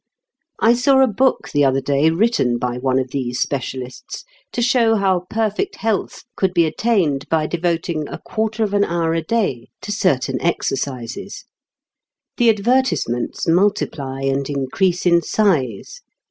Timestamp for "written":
2.09-2.57